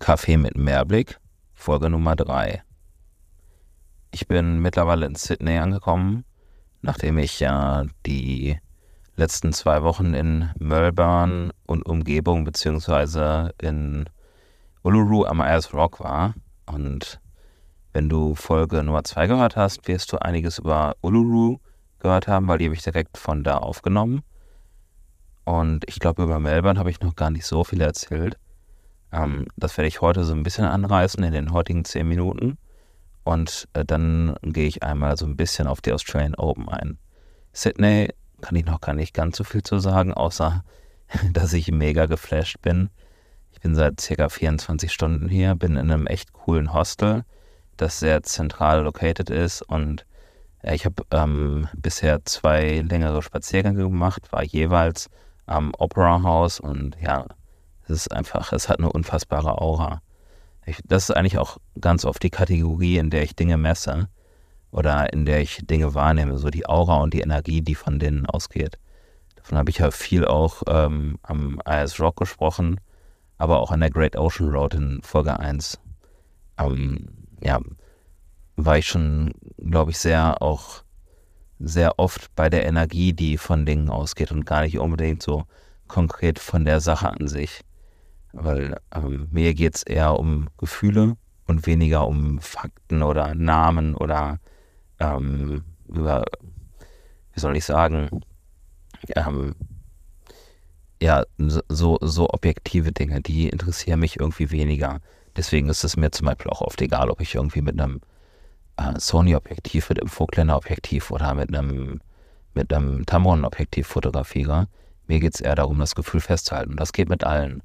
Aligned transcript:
Kaffee 0.00 0.38
mit 0.38 0.56
Mehrblick, 0.56 1.20
Folge 1.52 1.90
Nummer 1.90 2.16
3. 2.16 2.62
Ich 4.12 4.26
bin 4.26 4.58
mittlerweile 4.60 5.04
in 5.04 5.14
Sydney 5.14 5.58
angekommen, 5.58 6.24
nachdem 6.80 7.18
ich 7.18 7.38
ja 7.38 7.84
die 8.06 8.58
letzten 9.16 9.52
zwei 9.52 9.82
Wochen 9.82 10.14
in 10.14 10.48
Melbourne 10.58 11.50
und 11.66 11.84
Umgebung 11.84 12.44
beziehungsweise 12.44 13.52
in 13.60 14.06
Uluru 14.82 15.26
am 15.26 15.42
Ayers 15.42 15.74
Rock 15.74 16.00
war. 16.00 16.32
Und 16.64 17.20
wenn 17.92 18.08
du 18.08 18.34
Folge 18.34 18.82
Nummer 18.82 19.04
2 19.04 19.26
gehört 19.26 19.56
hast, 19.56 19.86
wirst 19.86 20.10
du 20.14 20.16
einiges 20.16 20.60
über 20.60 20.96
Uluru 21.02 21.58
gehört 21.98 22.26
haben, 22.26 22.48
weil 22.48 22.56
die 22.56 22.64
habe 22.64 22.74
ich 22.74 22.82
direkt 22.82 23.18
von 23.18 23.44
da 23.44 23.58
aufgenommen. 23.58 24.22
Und 25.44 25.84
ich 25.86 25.98
glaube, 25.98 26.22
über 26.22 26.40
Melbourne 26.40 26.78
habe 26.78 26.90
ich 26.90 27.00
noch 27.00 27.16
gar 27.16 27.30
nicht 27.30 27.44
so 27.44 27.64
viel 27.64 27.82
erzählt. 27.82 28.38
Ähm, 29.12 29.46
das 29.56 29.76
werde 29.76 29.88
ich 29.88 30.00
heute 30.00 30.24
so 30.24 30.32
ein 30.32 30.42
bisschen 30.42 30.64
anreißen 30.64 31.22
in 31.22 31.32
den 31.32 31.52
heutigen 31.52 31.84
zehn 31.84 32.08
Minuten. 32.08 32.58
Und 33.24 33.68
äh, 33.74 33.84
dann 33.84 34.34
gehe 34.42 34.66
ich 34.66 34.82
einmal 34.82 35.16
so 35.16 35.26
ein 35.26 35.36
bisschen 35.36 35.66
auf 35.66 35.80
die 35.80 35.92
Australian 35.92 36.34
Open 36.34 36.68
ein. 36.68 36.98
Sydney 37.52 38.10
kann 38.40 38.56
ich 38.56 38.64
noch 38.64 38.80
gar 38.80 38.94
nicht 38.94 39.14
ganz 39.14 39.36
so 39.36 39.44
viel 39.44 39.62
zu 39.62 39.78
sagen, 39.78 40.14
außer 40.14 40.64
dass 41.32 41.52
ich 41.52 41.70
mega 41.70 42.06
geflasht 42.06 42.60
bin. 42.62 42.90
Ich 43.52 43.60
bin 43.60 43.74
seit 43.74 44.00
circa 44.00 44.28
24 44.28 44.92
Stunden 44.92 45.28
hier, 45.28 45.54
bin 45.54 45.72
in 45.72 45.90
einem 45.90 46.06
echt 46.06 46.32
coolen 46.32 46.72
Hostel, 46.72 47.24
das 47.76 47.98
sehr 47.98 48.22
zentral 48.22 48.82
located 48.82 49.28
ist 49.28 49.62
und 49.62 50.06
äh, 50.62 50.74
ich 50.74 50.84
habe 50.84 51.04
ähm, 51.10 51.68
bisher 51.74 52.24
zwei 52.24 52.80
längere 52.80 53.22
Spaziergänge 53.22 53.82
gemacht, 53.82 54.32
war 54.32 54.44
jeweils 54.44 55.10
am 55.46 55.72
Opera 55.76 56.22
House 56.22 56.60
und 56.60 56.96
ja, 57.00 57.26
es 57.90 58.06
ist 58.06 58.12
einfach, 58.12 58.52
es 58.52 58.68
hat 58.68 58.78
eine 58.78 58.90
unfassbare 58.90 59.60
Aura. 59.60 60.02
Ich, 60.66 60.78
das 60.84 61.04
ist 61.04 61.16
eigentlich 61.16 61.38
auch 61.38 61.58
ganz 61.80 62.04
oft 62.04 62.22
die 62.22 62.30
Kategorie, 62.30 62.98
in 62.98 63.10
der 63.10 63.22
ich 63.22 63.34
Dinge 63.34 63.56
messe 63.56 64.08
oder 64.70 65.12
in 65.12 65.26
der 65.26 65.40
ich 65.40 65.66
Dinge 65.66 65.94
wahrnehme, 65.94 66.38
so 66.38 66.50
die 66.50 66.66
Aura 66.66 67.00
und 67.00 67.14
die 67.14 67.20
Energie, 67.20 67.62
die 67.62 67.74
von 67.74 67.98
denen 67.98 68.26
ausgeht. 68.26 68.78
Davon 69.36 69.58
habe 69.58 69.70
ich 69.70 69.78
ja 69.78 69.90
viel 69.90 70.26
auch 70.26 70.62
ähm, 70.68 71.18
am 71.22 71.60
IS 71.66 71.98
Rock 71.98 72.16
gesprochen, 72.16 72.80
aber 73.38 73.60
auch 73.60 73.70
an 73.70 73.80
der 73.80 73.90
Great 73.90 74.16
Ocean 74.16 74.50
Road 74.50 74.74
in 74.74 75.00
Folge 75.02 75.38
1. 75.38 75.78
Ähm, 76.58 77.08
ja, 77.42 77.58
war 78.56 78.78
ich 78.78 78.86
schon, 78.86 79.32
glaube 79.58 79.90
ich, 79.90 79.98
sehr 79.98 80.42
auch 80.42 80.84
sehr 81.58 81.98
oft 81.98 82.34
bei 82.36 82.48
der 82.48 82.64
Energie, 82.66 83.12
die 83.12 83.36
von 83.36 83.66
Dingen 83.66 83.90
ausgeht 83.90 84.32
und 84.32 84.46
gar 84.46 84.62
nicht 84.62 84.78
unbedingt 84.78 85.22
so 85.22 85.44
konkret 85.88 86.38
von 86.38 86.64
der 86.64 86.80
Sache 86.80 87.10
an 87.10 87.28
sich. 87.28 87.62
Weil 88.32 88.78
ähm, 88.94 89.28
mir 89.30 89.54
geht 89.54 89.76
es 89.76 89.82
eher 89.82 90.18
um 90.18 90.48
Gefühle 90.58 91.16
und 91.46 91.66
weniger 91.66 92.06
um 92.06 92.40
Fakten 92.40 93.02
oder 93.02 93.34
Namen 93.34 93.94
oder 93.94 94.38
ähm, 95.00 95.64
über, 95.88 96.24
wie 97.32 97.40
soll 97.40 97.56
ich 97.56 97.64
sagen, 97.64 98.22
ähm, 99.16 99.54
ja, 101.02 101.24
so, 101.38 101.98
so 102.00 102.28
objektive 102.30 102.92
Dinge, 102.92 103.20
die 103.22 103.48
interessieren 103.48 104.00
mich 104.00 104.20
irgendwie 104.20 104.50
weniger. 104.50 105.00
Deswegen 105.36 105.68
ist 105.68 105.84
es 105.84 105.96
mir 105.96 106.10
zum 106.10 106.26
Beispiel 106.26 106.50
auch 106.50 106.60
oft 106.60 106.80
egal, 106.82 107.10
ob 107.10 107.20
ich 107.20 107.34
irgendwie 107.34 107.62
mit 107.62 107.80
einem 107.80 108.00
äh, 108.76 108.98
Sony-Objektiv, 108.98 109.88
mit 109.88 110.00
einem 110.00 110.08
Vogtländer-Objektiv 110.08 111.10
oder 111.10 111.34
mit 111.34 111.54
einem, 111.54 112.00
mit 112.54 112.72
einem 112.72 113.06
Tamron-Objektiv 113.06 113.86
fotografiere. 113.86 114.68
Mir 115.06 115.20
geht 115.20 115.34
es 115.34 115.40
eher 115.40 115.54
darum, 115.54 115.78
das 115.78 115.94
Gefühl 115.94 116.20
festzuhalten. 116.20 116.76
Das 116.76 116.92
geht 116.92 117.08
mit 117.08 117.24
allen. 117.24 117.62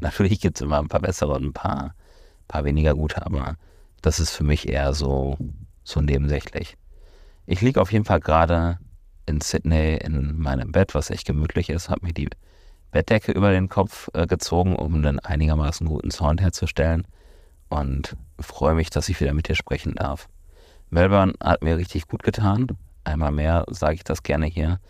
Natürlich 0.00 0.40
gibt 0.40 0.56
es 0.56 0.62
immer 0.62 0.78
ein 0.78 0.88
paar 0.88 1.00
bessere 1.00 1.32
und 1.34 1.44
ein 1.44 1.52
paar, 1.52 1.94
paar 2.48 2.64
weniger 2.64 2.94
gute, 2.94 3.24
aber 3.24 3.56
das 4.02 4.20
ist 4.20 4.30
für 4.30 4.44
mich 4.44 4.68
eher 4.68 4.94
so, 4.94 5.36
so 5.84 6.00
nebensächlich. 6.00 6.76
Ich 7.46 7.60
liege 7.60 7.80
auf 7.80 7.92
jeden 7.92 8.04
Fall 8.04 8.20
gerade 8.20 8.78
in 9.26 9.40
Sydney 9.40 9.96
in 9.96 10.38
meinem 10.38 10.72
Bett, 10.72 10.94
was 10.94 11.10
echt 11.10 11.26
gemütlich 11.26 11.68
ist, 11.70 11.90
habe 11.90 12.06
mir 12.06 12.12
die 12.12 12.28
Bettdecke 12.92 13.32
über 13.32 13.50
den 13.50 13.68
Kopf 13.68 14.08
äh, 14.14 14.26
gezogen, 14.26 14.76
um 14.76 14.94
einen 14.94 15.18
einigermaßen 15.18 15.86
guten 15.86 16.10
Sound 16.10 16.40
herzustellen 16.40 17.06
und 17.68 18.16
freue 18.40 18.74
mich, 18.74 18.90
dass 18.90 19.08
ich 19.08 19.20
wieder 19.20 19.34
mit 19.34 19.48
dir 19.48 19.56
sprechen 19.56 19.94
darf. 19.94 20.28
Melbourne 20.90 21.34
hat 21.42 21.62
mir 21.62 21.76
richtig 21.76 22.06
gut 22.06 22.22
getan. 22.22 22.68
Einmal 23.04 23.32
mehr 23.32 23.64
sage 23.68 23.96
ich 23.96 24.04
das 24.04 24.22
gerne 24.22 24.46
hier. 24.46 24.80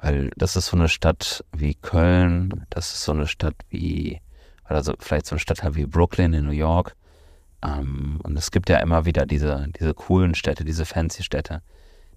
Weil 0.00 0.30
das 0.36 0.56
ist 0.56 0.66
so 0.66 0.76
eine 0.76 0.88
Stadt 0.88 1.44
wie 1.52 1.74
Köln, 1.74 2.66
das 2.70 2.92
ist 2.92 3.04
so 3.04 3.12
eine 3.12 3.26
Stadt 3.26 3.56
wie, 3.68 4.20
also 4.64 4.94
vielleicht 4.98 5.26
so 5.26 5.34
eine 5.34 5.40
Stadt 5.40 5.62
halt 5.62 5.74
wie 5.74 5.86
Brooklyn 5.86 6.32
in 6.32 6.46
New 6.46 6.52
York. 6.52 6.96
Ähm, 7.62 8.18
und 8.22 8.38
es 8.38 8.50
gibt 8.50 8.70
ja 8.70 8.78
immer 8.78 9.04
wieder 9.04 9.26
diese, 9.26 9.68
diese 9.78 9.94
coolen 9.94 10.34
Städte, 10.34 10.64
diese 10.64 10.86
fancy 10.86 11.22
Städte, 11.22 11.62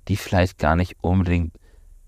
die 0.07 0.15
vielleicht 0.15 0.57
gar 0.57 0.75
nicht 0.75 0.95
unbedingt 1.01 1.53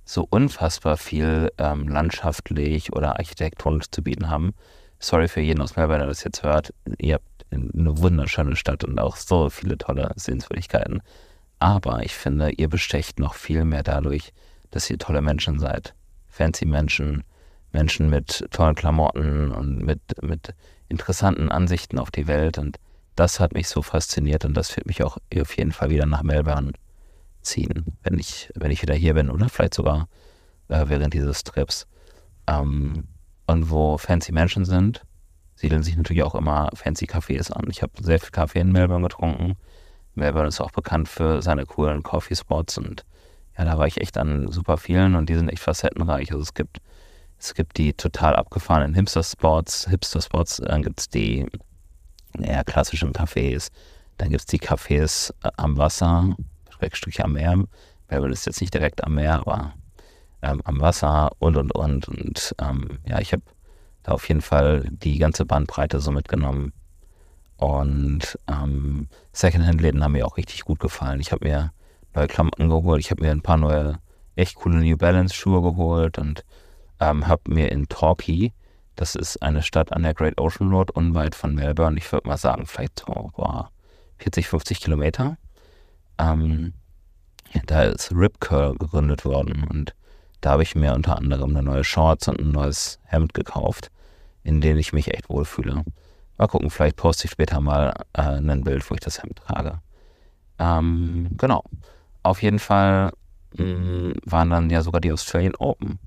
so 0.06 0.26
unfassbar 0.30 0.98
viel 0.98 1.52
ähm, 1.58 1.88
landschaftlich 1.88 2.94
oder 2.94 3.18
architektonisch 3.18 3.90
zu 3.92 4.04
bieten 4.04 4.30
haben. 4.30 4.54
Sorry 5.00 5.28
für 5.28 5.42
jeden 5.42 5.62
aus 5.62 5.76
Melbourne, 5.76 6.00
der 6.00 6.08
das 6.08 6.24
jetzt 6.24 6.44
hört. 6.44 6.74
Ihr 7.00 7.16
habt 7.16 7.46
eine 7.52 7.98
wunderschöne 7.98 8.56
Stadt 8.56 8.84
und 8.84 9.00
auch 9.00 9.18
so 9.18 9.50
viele 9.50 9.78
tolle 9.78 10.12
Sehenswürdigkeiten. 10.16 11.02
Aber 11.60 12.04
ich 12.04 12.14
finde, 12.14 12.52
ihr 12.52 12.70
bestecht 12.70 13.20
noch 13.20 13.34
viel 13.34 13.66
mehr 13.66 13.84
dadurch, 13.84 14.34
dass 14.72 14.90
ihr 14.90 14.98
tolle 14.98 15.22
Menschen 15.22 15.60
seid. 15.60 15.94
Fancy 16.28 16.66
Menschen, 16.66 17.24
Menschen 17.72 18.10
mit 18.10 18.46
tollen 18.52 18.76
Klamotten 18.76 19.52
und 19.52 19.78
mit, 19.80 20.00
mit 20.22 20.54
interessanten 20.90 21.50
Ansichten 21.50 22.00
auf 22.00 22.12
die 22.12 22.28
Welt. 22.28 22.58
Und 22.58 22.78
das 23.16 23.40
hat 23.40 23.54
mich 23.54 23.68
so 23.68 23.82
fasziniert 23.82 24.46
und 24.46 24.56
das 24.56 24.76
wird 24.76 24.88
mich 24.88 25.04
auch 25.04 25.18
auf 25.40 25.58
jeden 25.58 25.72
Fall 25.72 25.90
wieder 25.90 26.06
nach 26.06 26.24
Melbourne 26.24 26.74
ziehen, 27.42 27.86
wenn 28.04 28.18
ich, 28.20 28.50
wenn 28.56 28.72
ich 28.72 28.82
wieder 28.82 28.96
hier 28.96 29.14
bin 29.14 29.30
oder 29.30 29.50
vielleicht 29.50 29.76
sogar 29.76 30.08
äh, 30.68 30.86
während 30.88 31.14
dieses 31.14 31.44
Trips. 31.44 31.88
Ähm, 32.48 33.06
und 33.48 33.70
wo 33.70 33.98
fancy 33.98 34.32
Menschen 34.32 34.66
sind, 34.66 35.04
siedeln 35.56 35.84
sich 35.84 35.96
natürlich 35.96 36.24
auch 36.24 36.36
immer 36.36 36.70
fancy 36.74 37.06
Cafés 37.06 37.52
an. 37.52 37.68
Ich 37.70 37.82
habe 37.82 37.94
sehr 38.02 38.20
viel 38.20 38.32
Kaffee 38.32 38.60
in 38.60 38.72
Melbourne 38.72 39.08
getrunken. 39.08 39.56
Melbourne 40.16 40.48
ist 40.48 40.62
auch 40.62 40.72
bekannt 40.72 41.08
für 41.08 41.42
seine 41.42 41.66
coolen 41.66 42.04
Coffee 42.04 42.36
Spots 42.36 42.78
und 42.78 43.06
ja, 43.58 43.66
da 43.66 43.78
war 43.78 43.88
ich 43.88 44.02
echt 44.02 44.18
an 44.18 44.52
super 44.52 44.78
vielen 44.78 45.16
und 45.16 45.30
die 45.30 45.36
sind 45.36 45.50
echt 45.50 45.62
facettenreich. 45.62 46.32
Also 46.32 46.42
es 46.42 46.54
gibt, 46.54 46.80
es 47.40 47.54
gibt 47.54 47.78
die 47.78 47.94
total 47.94 48.36
abgefahrenen 48.36 48.96
Hipster-Spots, 48.96 49.88
Hipster-Spots, 49.90 50.58
dann 50.58 50.84
gibt 50.84 51.00
es 51.00 51.10
die 51.10 51.46
eher 52.42 52.64
klassischen 52.64 53.14
Cafés, 53.14 53.72
dann 54.18 54.30
gibt 54.30 54.42
es 54.42 54.46
die 54.48 54.60
Cafés 54.60 55.32
äh, 55.44 55.52
am 55.58 55.78
Wasser, 55.78 56.36
Schrägstrich 56.70 57.24
am 57.24 57.34
Meer. 57.34 57.64
Melbourne 58.10 58.34
ist 58.34 58.46
jetzt 58.46 58.62
nicht 58.62 58.74
direkt 58.74 59.04
am 59.04 59.16
Meer, 59.16 59.40
aber 59.40 59.74
ähm, 60.42 60.62
am 60.66 60.80
Wasser 60.80 61.32
und 61.40 61.58
und 61.58 61.74
und. 61.74 62.08
Und 62.08 62.56
ähm, 62.62 63.00
ja, 63.08 63.20
ich 63.20 63.32
habe 63.32 63.44
da 64.04 64.12
auf 64.12 64.28
jeden 64.28 64.42
Fall 64.42 64.88
die 64.92 65.18
ganze 65.18 65.46
Bandbreite 65.46 66.00
so 66.00 66.12
mitgenommen. 66.12 66.74
Und 67.58 68.38
ähm, 68.48 69.08
Secondhand-Läden 69.32 70.04
haben 70.04 70.12
mir 70.12 70.28
auch 70.28 70.38
richtig 70.38 70.66
gut 70.66 70.80
gefallen. 70.80 71.22
Ich 71.22 71.32
habe 71.32 71.46
mir 71.46 71.72
neue 72.16 72.28
Klamotten 72.28 72.70
geholt. 72.70 73.02
Ich 73.02 73.12
habe 73.12 73.24
mir 73.24 73.32
ein 73.32 73.42
paar 73.42 73.58
neue, 73.58 74.00
echt 74.36 74.56
coole 74.56 74.78
New 74.78 74.98
Balance 74.98 75.36
Schuhe 75.36 75.62
geholt 75.62 76.18
und 76.18 76.44
ähm, 77.00 77.28
habe 77.28 77.54
mir 77.54 77.72
in 77.72 77.88
Torquay, 77.88 78.54
das 78.96 79.16
ist 79.16 79.42
eine 79.42 79.62
Stadt 79.62 79.92
an 79.92 80.04
der 80.04 80.14
Great 80.14 80.40
Ocean 80.40 80.72
Road, 80.72 80.92
unweit 80.92 81.36
von 81.36 81.54
Melbourne, 81.54 81.98
ich 81.98 82.12
würde 82.12 82.28
mal 82.28 82.38
sagen, 82.38 82.66
vielleicht 82.66 83.00
so 83.00 83.32
boah, 83.36 83.70
40, 84.18 84.48
50 84.48 84.80
Kilometer. 84.80 85.38
Ähm, 86.18 86.74
da 87.66 87.84
ist 87.84 88.12
Rip 88.12 88.40
Curl 88.40 88.76
gegründet 88.76 89.26
worden 89.26 89.66
und 89.70 89.94
da 90.42 90.52
habe 90.52 90.64
ich 90.64 90.76
mir 90.76 90.94
unter 90.94 91.18
anderem 91.18 91.52
eine 91.52 91.64
neue 91.64 91.84
Shorts 91.84 92.28
und 92.28 92.40
ein 92.40 92.52
neues 92.52 93.00
Hemd 93.04 93.34
gekauft, 93.34 93.92
in 94.44 94.62
denen 94.62 94.80
ich 94.80 94.94
mich 94.94 95.14
echt 95.14 95.30
wohlfühle. 95.30 95.84
Mal 96.38 96.48
gucken, 96.48 96.70
vielleicht 96.70 96.98
poste 96.98 97.26
ich 97.26 97.32
später 97.32 97.62
mal 97.62 97.94
äh, 98.14 98.22
ein 98.22 98.64
Bild, 98.64 98.90
wo 98.90 98.94
ich 98.94 99.00
das 99.00 99.24
Hemd 99.24 99.38
trage. 99.38 99.80
Ähm, 100.60 101.30
genau. 101.38 101.64
Auf 102.26 102.42
jeden 102.42 102.58
Fall 102.58 103.12
mh, 103.56 103.64
mm, 103.64 104.14
waren 104.26 104.50
dann 104.50 104.72
ja 104.72 104.82
sogar 104.82 105.00
die 105.00 105.12
Australian 105.12 105.54
Open. 105.60 106.00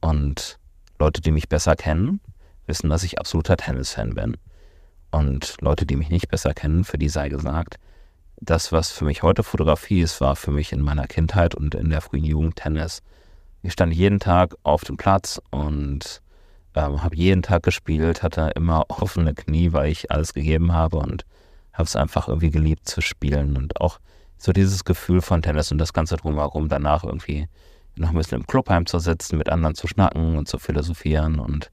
Und 0.00 0.60
Leute, 1.00 1.20
die 1.20 1.32
mich 1.32 1.48
besser 1.48 1.74
kennen, 1.74 2.20
wissen, 2.68 2.88
dass 2.88 3.02
ich 3.02 3.18
absoluter 3.18 3.56
Tennis-Fan 3.56 4.14
bin. 4.14 4.36
Und 5.10 5.56
Leute, 5.60 5.84
die 5.84 5.96
mich 5.96 6.10
nicht 6.10 6.28
besser 6.28 6.54
kennen, 6.54 6.84
für 6.84 6.96
die 6.96 7.08
sei 7.08 7.28
gesagt, 7.28 7.80
das, 8.36 8.70
was 8.70 8.92
für 8.92 9.04
mich 9.04 9.24
heute 9.24 9.42
Fotografie 9.42 10.02
ist, 10.02 10.20
war 10.20 10.36
für 10.36 10.52
mich 10.52 10.72
in 10.72 10.80
meiner 10.80 11.08
Kindheit 11.08 11.56
und 11.56 11.74
in 11.74 11.90
der 11.90 12.02
frühen 12.02 12.24
Jugend 12.24 12.54
Tennis. 12.54 13.02
Ich 13.62 13.72
stand 13.72 13.92
jeden 13.92 14.20
Tag 14.20 14.54
auf 14.62 14.84
dem 14.84 14.96
Platz 14.96 15.40
und 15.50 16.22
ähm, 16.76 17.02
habe 17.02 17.16
jeden 17.16 17.42
Tag 17.42 17.64
gespielt, 17.64 18.22
hatte 18.22 18.52
immer 18.54 18.84
offene 18.90 19.34
Knie, 19.34 19.72
weil 19.72 19.90
ich 19.90 20.12
alles 20.12 20.34
gegeben 20.34 20.72
habe 20.72 20.98
und 20.98 21.24
habe 21.72 21.84
es 21.84 21.96
einfach 21.96 22.28
irgendwie 22.28 22.52
geliebt 22.52 22.88
zu 22.88 23.00
spielen 23.00 23.56
und 23.56 23.80
auch 23.80 23.98
so 24.42 24.52
dieses 24.52 24.84
Gefühl 24.84 25.20
von 25.20 25.40
Tennis 25.40 25.70
und 25.70 25.78
das 25.78 25.92
Ganze 25.92 26.16
drumherum, 26.16 26.68
danach 26.68 27.04
irgendwie 27.04 27.46
noch 27.94 28.08
ein 28.08 28.16
bisschen 28.16 28.40
im 28.40 28.46
Clubheim 28.46 28.86
zu 28.86 28.98
sitzen, 28.98 29.38
mit 29.38 29.48
anderen 29.48 29.76
zu 29.76 29.86
schnacken 29.86 30.36
und 30.36 30.48
zu 30.48 30.58
philosophieren 30.58 31.38
und 31.38 31.70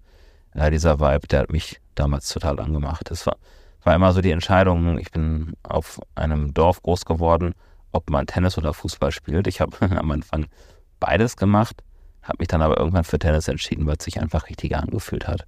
ja, 0.53 0.69
dieser 0.69 0.99
Vibe, 0.99 1.27
der 1.27 1.39
hat 1.39 1.51
mich 1.51 1.81
damals 1.95 2.29
total 2.29 2.59
angemacht. 2.59 3.09
Es 3.09 3.25
war, 3.25 3.37
war 3.83 3.95
immer 3.95 4.13
so 4.13 4.21
die 4.21 4.29
Entscheidung, 4.29 4.99
ich 4.99 5.09
bin 5.11 5.53
auf 5.63 5.99
einem 6.13 6.53
Dorf 6.53 6.83
groß 6.83 7.05
geworden, 7.05 7.55
ob 7.91 8.11
man 8.11 8.27
Tennis 8.27 8.57
oder 8.57 8.73
Fußball 8.73 9.11
spielt. 9.11 9.47
Ich 9.47 9.61
habe 9.61 9.75
am 9.97 10.11
Anfang 10.11 10.45
beides 10.99 11.37
gemacht, 11.37 11.81
habe 12.21 12.37
mich 12.39 12.49
dann 12.49 12.61
aber 12.61 12.77
irgendwann 12.77 13.03
für 13.03 13.17
Tennis 13.17 13.47
entschieden, 13.47 13.87
weil 13.87 13.95
es 13.97 14.05
sich 14.05 14.21
einfach 14.21 14.47
richtiger 14.47 14.79
angefühlt 14.79 15.27
hat. 15.27 15.47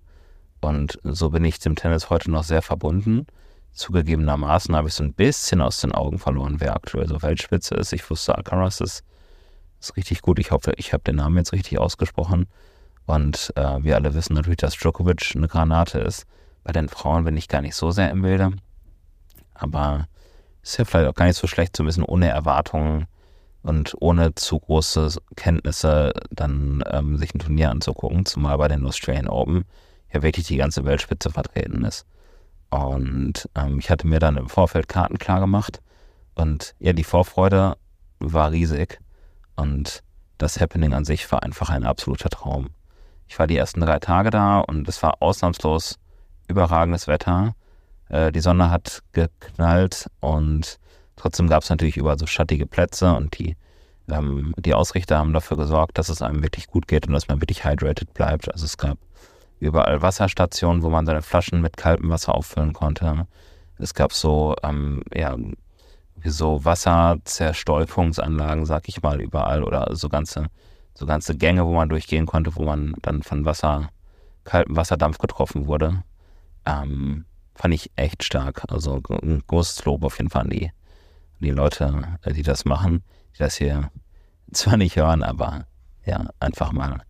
Und 0.59 1.00
so 1.03 1.29
bin 1.29 1.45
ich 1.45 1.59
dem 1.59 1.75
Tennis 1.75 2.09
heute 2.09 2.31
noch 2.31 2.44
sehr 2.44 2.63
verbunden. 2.63 3.27
Zugegebenermaßen 3.73 4.75
habe 4.75 4.89
ich 4.89 4.94
so 4.94 5.03
ein 5.03 5.13
bisschen 5.13 5.62
aus 5.62 5.81
den 5.81 5.94
Augen 5.94 6.19
verloren, 6.19 6.59
wer 6.59 6.75
aktuell 6.75 7.07
so 7.07 7.21
Weltspitze 7.21 7.75
ist. 7.75 7.94
Ich 7.94 8.09
wusste, 8.09 8.35
Alcaraz 8.35 8.81
ist, 8.81 9.03
ist 9.79 9.95
richtig 9.95 10.21
gut. 10.21 10.39
Ich 10.39 10.51
hoffe, 10.51 10.73
ich 10.77 10.94
habe 10.94 11.03
den 11.03 11.15
Namen 11.15 11.38
jetzt 11.38 11.53
richtig 11.53 11.79
ausgesprochen. 11.79 12.47
Und 13.06 13.53
äh, 13.56 13.83
wir 13.83 13.95
alle 13.95 14.13
wissen 14.13 14.33
natürlich, 14.33 14.57
dass 14.57 14.77
Djokovic 14.77 15.33
eine 15.35 15.47
Granate 15.47 16.00
ist. 16.00 16.25
Bei 16.63 16.71
den 16.71 16.89
Frauen 16.89 17.23
bin 17.23 17.38
ich 17.38 17.47
gar 17.47 17.62
nicht 17.62 17.75
so 17.75 17.91
sehr 17.91 18.12
im 18.12 18.21
Bilde. 18.21 18.51
Aber 19.53 20.07
ist 20.62 20.77
ja 20.77 20.85
vielleicht 20.85 21.09
auch 21.09 21.15
gar 21.15 21.25
nicht 21.25 21.38
so 21.38 21.47
schlecht, 21.47 21.75
so 21.75 21.83
ein 21.83 21.88
bisschen 21.88 22.03
ohne 22.03 22.29
Erwartungen 22.29 23.07
und 23.63 23.95
ohne 24.00 24.35
zu 24.35 24.59
große 24.59 25.15
Kenntnisse 25.35 26.13
dann 26.29 26.83
ähm, 26.88 27.17
sich 27.17 27.33
ein 27.33 27.39
Turnier 27.39 27.69
anzugucken, 27.69 28.25
zumal 28.25 28.57
bei 28.57 28.67
den 28.67 28.85
Australian 28.85 29.27
Open 29.27 29.65
ja 30.13 30.21
wirklich 30.21 30.47
die 30.47 30.57
ganze 30.57 30.85
Weltspitze 30.85 31.29
vertreten 31.29 31.83
ist. 31.85 32.06
Und 32.71 33.50
ähm, 33.53 33.79
ich 33.79 33.91
hatte 33.91 34.07
mir 34.07 34.19
dann 34.19 34.38
im 34.38 34.50
Vorfeld 34.50 34.88
Karten 34.88 35.19
klar 35.19 35.41
gemacht 35.41 35.81
und 36.35 36.73
ja, 36.79 36.94
die 36.94 37.03
Vorfreude 37.03 37.75
war 38.19 38.51
riesig 38.51 39.00
und 39.57 40.03
das 40.38 40.59
Happening 40.59 40.94
an 40.94 41.06
sich 41.06 41.29
war 41.31 41.44
einfach 41.44 41.69
ein 41.69 41.85
absoluter 41.85 42.29
Traum. 42.29 42.69
Ich 43.27 43.38
war 43.38 43.47
die 43.47 43.57
ersten 43.57 43.81
drei 43.81 44.00
Tage 44.00 44.29
da 44.29 44.59
und 44.59 44.88
es 44.88 45.03
war 45.03 45.21
ausnahmslos 45.21 46.00
überragendes 46.47 47.07
Wetter. 47.07 47.56
Äh, 48.09 48.31
die 48.31 48.39
Sonne 48.39 48.69
hat 48.71 49.03
geknallt 49.12 50.09
und 50.21 50.79
trotzdem 51.17 51.47
gab 51.47 51.63
es 51.63 51.69
natürlich 51.69 51.97
überall 51.97 52.17
so 52.17 52.25
schattige 52.25 52.65
Plätze 52.65 53.13
und 53.13 53.38
die, 53.38 53.57
ähm, 54.09 54.53
die 54.57 54.74
Ausrichter 54.74 55.17
haben 55.17 55.33
dafür 55.33 55.57
gesorgt, 55.57 55.97
dass 55.97 56.09
es 56.09 56.21
einem 56.21 56.41
wirklich 56.41 56.67
gut 56.67 56.88
geht 56.88 57.07
und 57.07 57.13
dass 57.13 57.27
man 57.27 57.41
wirklich 57.41 57.65
hydrated 57.65 58.13
bleibt. 58.13 58.51
Also 58.51 58.65
es 58.65 58.77
gab 58.77 58.97
überall 59.62 60.02
Wasserstationen, 60.02 60.81
wo 60.81 60.90
man 60.90 61.06
seine 61.06 61.22
Flaschen 61.22 61.62
mit 61.62 61.78
kaltem 61.78 62.10
Wasser 62.10 62.36
auffüllen 62.36 62.74
konnte. 62.74 63.28
Es 63.78 63.94
gab 63.94 64.12
so, 64.12 64.56
ähm, 64.63 65.04
ja, 65.13 65.38
so 66.24 66.66
Wasserzerstäubungsanlagen, 66.66 68.66
sag 68.66 68.90
ich 68.90 69.04
mal, 69.04 69.22
überall 69.22 69.63
oder 69.63 69.96
so 69.96 70.10
ganze, 70.10 70.48
so 70.96 71.06
ganze 71.06 71.38
Gänge, 71.38 71.66
wo 71.66 71.74
man 71.74 71.90
durchgehen 71.90 72.25
konnte, 72.25 72.56
wo 72.56 72.63
man 72.63 72.96
dann 73.04 73.24
von 73.24 73.46
Wasser, 73.46 73.90
kaltem 74.44 74.75
Wasserdampf 74.75 75.19
getroffen 75.19 75.68
wurde. 75.68 76.04
Ähm, 76.66 77.25
fand 77.54 77.75
ich 77.75 77.92
echt 77.96 78.24
stark. 78.24 78.63
Also 78.68 79.00
ein 79.22 79.44
großes 79.46 79.86
Lob 79.86 80.04
auf 80.04 80.18
jeden 80.18 80.31
Fall 80.31 80.42
an 80.44 80.50
die, 80.50 80.72
die 81.40 81.52
Leute, 81.52 82.18
die 82.25 82.44
das 82.44 82.66
machen, 82.66 83.04
die 83.36 83.40
das 83.40 83.58
hier 83.58 83.92
zwar 84.52 84.78
nicht 84.78 84.96
hören, 84.96 85.22
aber 85.22 85.68
ja, 86.04 86.25
einfach 86.40 86.72
mal 86.72 87.04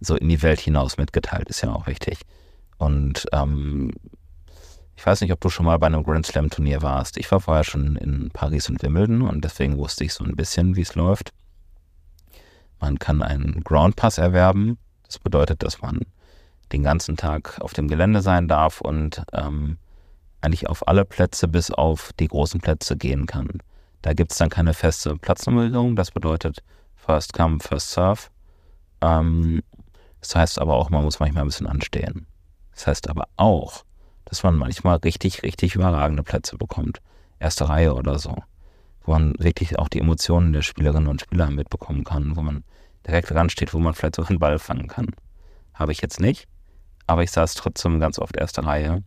so 0.00 0.16
in 0.16 0.28
die 0.28 0.42
Welt 0.42 0.60
hinaus 0.60 0.98
mitgeteilt, 0.98 1.48
ist 1.48 1.62
ja 1.62 1.72
auch 1.72 1.86
wichtig. 1.86 2.20
Und 2.78 3.26
ähm, 3.32 3.92
ich 4.96 5.04
weiß 5.04 5.20
nicht, 5.20 5.32
ob 5.32 5.40
du 5.40 5.50
schon 5.50 5.66
mal 5.66 5.78
bei 5.78 5.86
einem 5.86 6.02
Grand 6.02 6.26
Slam 6.26 6.50
Turnier 6.50 6.82
warst. 6.82 7.18
Ich 7.18 7.30
war 7.30 7.40
vorher 7.40 7.64
schon 7.64 7.96
in 7.96 8.30
Paris 8.30 8.68
und 8.68 8.82
Wimbledon 8.82 9.22
und 9.22 9.44
deswegen 9.44 9.76
wusste 9.76 10.04
ich 10.04 10.14
so 10.14 10.24
ein 10.24 10.36
bisschen, 10.36 10.76
wie 10.76 10.82
es 10.82 10.94
läuft. 10.94 11.32
Man 12.80 12.98
kann 12.98 13.22
einen 13.22 13.62
Ground 13.62 13.96
Pass 13.96 14.18
erwerben. 14.18 14.78
Das 15.04 15.18
bedeutet, 15.18 15.62
dass 15.62 15.80
man 15.80 16.00
den 16.72 16.82
ganzen 16.82 17.16
Tag 17.16 17.58
auf 17.60 17.72
dem 17.72 17.88
Gelände 17.88 18.22
sein 18.22 18.48
darf 18.48 18.80
und 18.80 19.22
ähm, 19.32 19.78
eigentlich 20.40 20.68
auf 20.68 20.86
alle 20.88 21.04
Plätze 21.04 21.48
bis 21.48 21.70
auf 21.70 22.12
die 22.18 22.28
großen 22.28 22.60
Plätze 22.60 22.96
gehen 22.96 23.26
kann. 23.26 23.48
Da 24.02 24.12
gibt 24.12 24.32
es 24.32 24.38
dann 24.38 24.50
keine 24.50 24.74
feste 24.74 25.16
Platznummerierung. 25.16 25.96
Das 25.96 26.10
bedeutet 26.10 26.62
First 26.94 27.32
Come, 27.32 27.58
First 27.60 27.92
Serve. 27.92 28.22
Ähm, 29.00 29.62
das 30.26 30.34
heißt 30.34 30.58
aber 30.58 30.74
auch, 30.74 30.90
man 30.90 31.04
muss 31.04 31.20
manchmal 31.20 31.44
ein 31.44 31.46
bisschen 31.46 31.68
anstehen. 31.68 32.26
Das 32.72 32.88
heißt 32.88 33.08
aber 33.08 33.28
auch, 33.36 33.84
dass 34.24 34.42
man 34.42 34.56
manchmal 34.56 34.96
richtig, 34.96 35.44
richtig 35.44 35.76
überragende 35.76 36.24
Plätze 36.24 36.58
bekommt. 36.58 37.00
Erste 37.38 37.68
Reihe 37.68 37.94
oder 37.94 38.18
so. 38.18 38.34
Wo 39.02 39.12
man 39.12 39.34
wirklich 39.38 39.78
auch 39.78 39.88
die 39.88 40.00
Emotionen 40.00 40.52
der 40.52 40.62
Spielerinnen 40.62 41.06
und 41.06 41.20
Spieler 41.20 41.48
mitbekommen 41.48 42.02
kann, 42.02 42.34
wo 42.34 42.42
man 42.42 42.64
direkt 43.06 43.30
dran 43.30 43.50
steht, 43.50 43.72
wo 43.72 43.78
man 43.78 43.94
vielleicht 43.94 44.16
sogar 44.16 44.30
einen 44.30 44.40
Ball 44.40 44.58
fangen 44.58 44.88
kann. 44.88 45.14
Habe 45.74 45.92
ich 45.92 46.00
jetzt 46.00 46.18
nicht, 46.18 46.48
aber 47.06 47.22
ich 47.22 47.30
saß 47.30 47.54
trotzdem 47.54 48.00
ganz 48.00 48.18
oft 48.18 48.36
erste 48.36 48.64
Reihe 48.64 49.04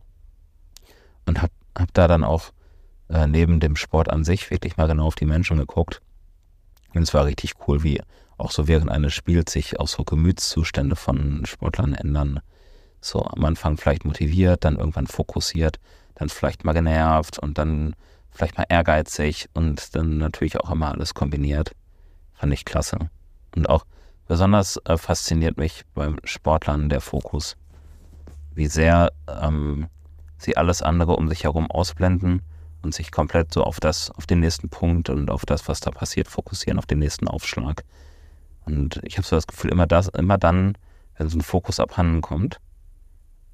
und 1.26 1.42
habe 1.42 1.52
hab 1.76 1.92
da 1.92 2.08
dann 2.08 2.24
auch 2.24 2.50
äh, 3.10 3.26
neben 3.26 3.60
dem 3.60 3.76
Sport 3.76 4.08
an 4.08 4.24
sich 4.24 4.50
wirklich 4.50 4.78
mal 4.78 4.86
genau 4.86 5.08
auf 5.08 5.16
die 5.16 5.26
Menschen 5.26 5.58
geguckt. 5.58 6.00
Und 6.94 7.02
es 7.02 7.14
war 7.14 7.24
richtig 7.24 7.54
cool, 7.66 7.82
wie 7.82 8.00
auch 8.36 8.50
so 8.50 8.68
während 8.68 8.90
eines 8.90 9.12
Spiels 9.12 9.52
sich 9.52 9.78
auch 9.78 9.88
so 9.88 10.04
Gemütszustände 10.04 10.96
von 10.96 11.44
Sportlern 11.44 11.94
ändern. 11.94 12.40
So 13.00 13.24
am 13.24 13.44
Anfang 13.44 13.76
vielleicht 13.76 14.04
motiviert, 14.04 14.64
dann 14.64 14.76
irgendwann 14.76 15.06
fokussiert, 15.06 15.78
dann 16.14 16.28
vielleicht 16.28 16.64
mal 16.64 16.72
genervt 16.72 17.38
und 17.38 17.58
dann 17.58 17.94
vielleicht 18.30 18.56
mal 18.56 18.66
ehrgeizig 18.68 19.48
und 19.54 19.94
dann 19.94 20.18
natürlich 20.18 20.58
auch 20.58 20.70
immer 20.70 20.92
alles 20.92 21.14
kombiniert. 21.14 21.72
Fand 22.34 22.52
ich 22.52 22.64
klasse. 22.64 23.10
Und 23.54 23.68
auch 23.68 23.84
besonders 24.26 24.78
äh, 24.84 24.96
fasziniert 24.96 25.56
mich 25.56 25.84
beim 25.94 26.16
Sportlern 26.24 26.88
der 26.88 27.00
Fokus. 27.00 27.56
Wie 28.54 28.66
sehr 28.66 29.12
ähm, 29.28 29.88
sie 30.38 30.56
alles 30.56 30.82
andere 30.82 31.16
um 31.16 31.28
sich 31.28 31.44
herum 31.44 31.70
ausblenden 31.70 32.42
und 32.82 32.94
sich 32.94 33.10
komplett 33.10 33.52
so 33.52 33.62
auf 33.62 33.80
das, 33.80 34.10
auf 34.10 34.26
den 34.26 34.40
nächsten 34.40 34.68
Punkt 34.68 35.10
und 35.10 35.30
auf 35.30 35.44
das, 35.44 35.68
was 35.68 35.80
da 35.80 35.90
passiert, 35.90 36.28
fokussieren, 36.28 36.78
auf 36.78 36.86
den 36.86 36.98
nächsten 36.98 37.28
Aufschlag. 37.28 37.84
Und 38.64 39.00
ich 39.04 39.16
habe 39.16 39.26
so 39.26 39.36
das 39.36 39.46
Gefühl, 39.46 39.70
immer 39.70 39.86
das, 39.86 40.08
immer 40.08 40.38
dann, 40.38 40.76
wenn 41.16 41.28
so 41.28 41.38
ein 41.38 41.42
Fokus 41.42 41.80
abhanden 41.80 42.20
kommt, 42.20 42.60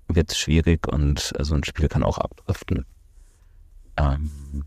wird 0.08 0.30
es 0.30 0.38
schwierig 0.38 0.86
und 0.86 1.18
so 1.18 1.36
also 1.36 1.54
ein 1.54 1.64
Spiel 1.64 1.88
kann 1.88 2.02
auch 2.02 2.18
abdriften. 2.18 2.86
Ähm, 3.96 4.64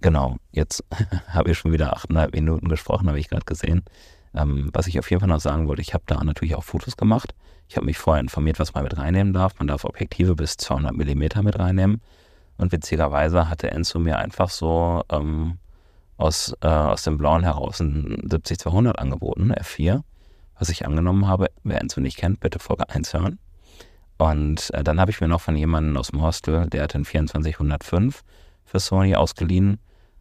genau, 0.00 0.36
jetzt 0.52 0.84
habe 1.28 1.50
ich 1.50 1.58
schon 1.58 1.72
wieder 1.72 1.94
achteinhalb 1.94 2.34
Minuten 2.34 2.68
gesprochen, 2.68 3.08
habe 3.08 3.18
ich 3.18 3.28
gerade 3.28 3.44
gesehen. 3.44 3.84
Ähm, 4.34 4.70
was 4.72 4.86
ich 4.86 4.98
auf 4.98 5.10
jeden 5.10 5.20
Fall 5.20 5.28
noch 5.28 5.40
sagen 5.40 5.68
wollte, 5.68 5.82
ich 5.82 5.94
habe 5.94 6.04
da 6.06 6.22
natürlich 6.22 6.54
auch 6.54 6.64
Fotos 6.64 6.96
gemacht. 6.96 7.34
Ich 7.68 7.76
habe 7.76 7.86
mich 7.86 7.98
vorher 7.98 8.20
informiert, 8.20 8.58
was 8.58 8.74
man 8.74 8.84
mit 8.84 8.96
reinnehmen 8.96 9.32
darf. 9.32 9.58
Man 9.58 9.68
darf 9.68 9.84
Objektive 9.84 10.34
bis 10.34 10.56
200 10.56 10.94
mm 10.94 11.44
mit 11.44 11.58
reinnehmen. 11.58 12.00
Und 12.56 12.72
witzigerweise 12.72 13.48
hatte 13.48 13.70
Enzo 13.70 13.98
mir 13.98 14.18
einfach 14.18 14.48
so 14.48 15.02
ähm, 15.10 15.58
aus, 16.16 16.54
äh, 16.60 16.68
aus 16.68 17.02
dem 17.02 17.18
Blauen 17.18 17.42
heraus 17.42 17.80
ein 17.80 18.22
70-200 18.28 18.92
angeboten, 18.92 19.52
F4, 19.52 20.02
was 20.58 20.68
ich 20.68 20.86
angenommen 20.86 21.26
habe. 21.26 21.50
Wer 21.64 21.80
Enzo 21.80 22.00
nicht 22.00 22.16
kennt, 22.16 22.40
bitte 22.40 22.58
Folge 22.58 22.88
1 22.88 23.12
hören. 23.12 23.38
Und 24.18 24.72
äh, 24.72 24.84
dann 24.84 25.00
habe 25.00 25.10
ich 25.10 25.20
mir 25.20 25.28
noch 25.28 25.40
von 25.40 25.56
jemandem 25.56 25.96
aus 25.96 26.08
dem 26.08 26.22
Hostel, 26.22 26.68
der 26.68 26.84
hat 26.84 26.94
den 26.94 27.04
2405 27.04 28.22
für 28.64 28.78
Sony 28.78 29.16
ausgeliehen 29.16 29.78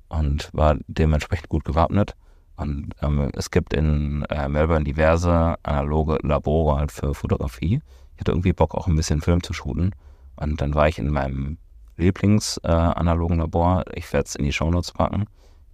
und 0.10 0.50
war 0.54 0.78
dementsprechend 0.88 1.50
gut 1.50 1.64
gewappnet. 1.64 2.16
Und 2.56 2.94
ähm, 3.02 3.30
es 3.34 3.52
gibt 3.52 3.74
in 3.74 4.24
äh, 4.30 4.48
Melbourne 4.48 4.84
diverse 4.84 5.56
analoge 5.64 6.20
Labore 6.22 6.78
halt 6.78 6.92
für 6.92 7.14
Fotografie. 7.14 7.82
Ich 8.14 8.20
hatte 8.20 8.32
irgendwie 8.32 8.54
Bock, 8.54 8.76
auch 8.76 8.88
ein 8.88 8.96
bisschen 8.96 9.22
Film 9.22 9.42
zu 9.42 9.54
shooten. 9.54 9.92
Und 10.36 10.62
dann 10.62 10.76
war 10.76 10.88
ich 10.88 11.00
in 11.00 11.10
meinem 11.10 11.58
Lieblings-analogen 11.98 13.38
äh, 13.38 13.42
Labor. 13.42 13.84
Ich 13.94 14.12
werde 14.14 14.28
es 14.28 14.36
in 14.36 14.46
die 14.46 14.54
Shownotes 14.54 14.92
packen 14.92 15.28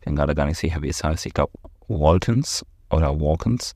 bin 0.10 0.16
gerade 0.16 0.36
gar 0.36 0.46
nicht 0.46 0.58
sicher, 0.58 0.82
wie 0.82 0.90
es 0.90 1.04
heißt. 1.04 1.26
Ich 1.26 1.34
glaube 1.34 1.54
Waltons 1.88 2.66
oder 2.90 3.20
Walkens. 3.20 3.76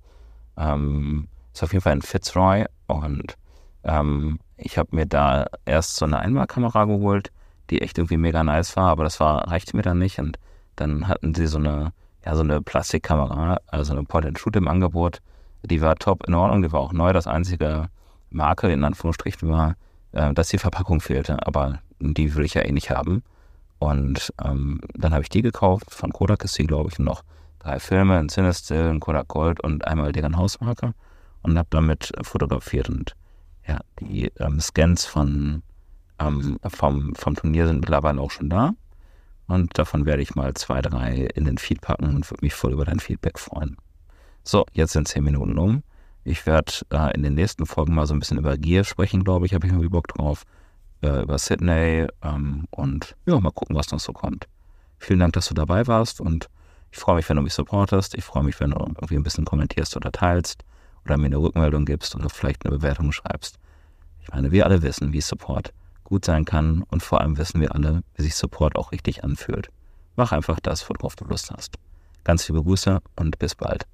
Ähm, 0.57 1.27
ist 1.53 1.63
auf 1.63 1.73
jeden 1.73 1.83
Fall 1.83 1.93
in 1.93 2.01
Fitzroy 2.01 2.65
und 2.87 3.37
ähm, 3.83 4.39
ich 4.57 4.77
habe 4.77 4.95
mir 4.95 5.05
da 5.05 5.45
erst 5.65 5.95
so 5.95 6.05
eine 6.05 6.19
Einmalkamera 6.19 6.85
geholt, 6.85 7.31
die 7.69 7.81
echt 7.81 7.97
irgendwie 7.97 8.17
mega 8.17 8.43
nice 8.43 8.75
war, 8.75 8.89
aber 8.89 9.03
das 9.03 9.19
war, 9.19 9.47
reichte 9.47 9.75
mir 9.75 9.83
dann 9.83 9.99
nicht 9.99 10.19
und 10.19 10.39
dann 10.75 11.07
hatten 11.07 11.35
sie 11.35 11.47
so 11.47 11.57
eine, 11.59 11.93
ja, 12.25 12.35
so 12.35 12.41
eine 12.41 12.61
Plastikkamera, 12.61 13.59
also 13.67 13.93
eine 13.93 14.03
Point-and-Shoot 14.03 14.55
im 14.55 14.67
Angebot. 14.67 15.21
Die 15.63 15.81
war 15.81 15.95
top 15.95 16.27
in 16.27 16.33
Ordnung, 16.33 16.63
die 16.63 16.71
war 16.71 16.79
auch 16.79 16.93
neu. 16.93 17.13
Das 17.13 17.27
einzige 17.27 17.89
Marke 18.29 18.71
in 18.71 18.83
Anführungsstrichen 18.83 19.49
war, 19.49 19.75
äh, 20.13 20.33
dass 20.33 20.49
die 20.49 20.57
Verpackung 20.57 21.01
fehlte, 21.01 21.45
aber 21.45 21.79
die 21.99 22.33
will 22.35 22.45
ich 22.45 22.53
ja 22.53 22.61
eh 22.61 22.71
nicht 22.71 22.89
haben. 22.89 23.23
Und 23.79 24.33
ähm, 24.43 24.79
dann 24.93 25.13
habe 25.13 25.23
ich 25.23 25.29
die 25.29 25.41
gekauft. 25.41 25.93
Von 25.93 26.13
Kodak 26.13 26.43
ist 26.45 26.57
die, 26.57 26.65
glaube 26.65 26.89
ich, 26.91 26.99
noch 26.99 27.23
drei 27.59 27.79
Filme, 27.79 28.17
ein 28.17 28.29
Cinestill, 28.29 28.89
ein 28.89 28.99
Kodak 28.99 29.27
Gold 29.27 29.61
und 29.61 29.85
einmal 29.85 30.11
deren 30.11 30.37
Hausmarke. 30.37 30.93
Und 31.41 31.57
habe 31.57 31.67
damit 31.71 32.13
fotografiert. 32.21 32.89
Und 32.89 33.15
ja, 33.67 33.79
die 33.99 34.31
ähm, 34.39 34.61
Scans 34.61 35.05
von, 35.05 35.61
ähm, 36.19 36.57
vom, 36.65 37.13
vom 37.15 37.35
Turnier 37.35 37.67
sind 37.67 37.81
mittlerweile 37.81 38.21
auch 38.21 38.31
schon 38.31 38.49
da. 38.49 38.71
Und 39.47 39.77
davon 39.77 40.05
werde 40.05 40.21
ich 40.21 40.35
mal 40.35 40.53
zwei, 40.53 40.81
drei 40.81 41.27
in 41.35 41.43
den 41.45 41.57
Feed 41.57 41.81
packen 41.81 42.05
und 42.05 42.29
würde 42.31 42.45
mich 42.45 42.53
voll 42.53 42.71
über 42.71 42.85
dein 42.85 43.01
Feedback 43.01 43.37
freuen. 43.37 43.75
So, 44.43 44.65
jetzt 44.71 44.93
sind 44.93 45.07
zehn 45.07 45.23
Minuten 45.23 45.57
um. 45.57 45.83
Ich 46.23 46.45
werde 46.45 46.71
äh, 46.91 47.13
in 47.15 47.23
den 47.23 47.33
nächsten 47.33 47.65
Folgen 47.65 47.95
mal 47.95 48.05
so 48.07 48.13
ein 48.13 48.19
bisschen 48.19 48.37
über 48.37 48.57
Gear 48.57 48.83
sprechen, 48.83 49.23
glaube 49.23 49.45
ich, 49.45 49.53
habe 49.53 49.67
ich 49.67 49.73
irgendwie 49.73 49.89
Bock 49.89 50.07
drauf. 50.07 50.43
Äh, 51.01 51.23
über 51.23 51.37
Sydney 51.37 52.07
ähm, 52.21 52.65
und 52.71 53.15
ja, 53.25 53.37
mal 53.39 53.51
gucken, 53.51 53.75
was 53.75 53.91
noch 53.91 53.99
so 53.99 54.13
kommt. 54.13 54.47
Vielen 54.99 55.19
Dank, 55.19 55.33
dass 55.33 55.49
du 55.49 55.53
dabei 55.53 55.85
warst 55.87 56.21
und 56.21 56.49
ich 56.91 56.97
freue 56.97 57.17
mich, 57.17 57.27
wenn 57.27 57.35
du 57.35 57.43
mich 57.43 57.53
supportest. 57.53 58.15
Ich 58.15 58.23
freue 58.23 58.43
mich, 58.43 58.59
wenn 58.59 58.71
du 58.71 58.77
irgendwie 58.79 59.15
ein 59.15 59.23
bisschen 59.23 59.43
kommentierst 59.43 59.97
oder 59.97 60.11
teilst 60.11 60.63
oder 61.03 61.17
mir 61.17 61.25
eine 61.25 61.37
Rückmeldung 61.37 61.83
gibst 61.83 62.15
oder 62.15 62.29
vielleicht 62.29 62.65
eine 62.65 62.77
Bewertung 62.77 63.11
schreibst. 63.11 63.59
Ich 64.21 64.29
meine, 64.29 64.51
wir 64.51 64.65
alle 64.65 64.81
wissen, 64.81 65.11
wie 65.11 65.19
Support 65.19 65.73
gut 66.05 66.23
sein 66.23 66.45
kann 66.45 66.83
und 66.83 67.03
vor 67.03 67.19
allem 67.19 67.37
wissen 67.37 67.59
wir 67.59 67.75
alle, 67.75 68.03
wie 68.15 68.21
sich 68.21 68.35
Support 68.35 68.77
auch 68.77 68.93
richtig 68.93 69.23
anfühlt. 69.23 69.69
Mach 70.15 70.31
einfach 70.31 70.59
das, 70.61 70.87
worauf 70.89 71.15
du 71.15 71.25
Lust 71.25 71.51
hast. 71.51 71.75
Ganz 72.23 72.47
liebe 72.47 72.63
Grüße 72.63 73.01
und 73.17 73.39
bis 73.39 73.55
bald. 73.55 73.85